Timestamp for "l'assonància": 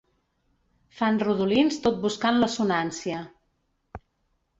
2.45-3.21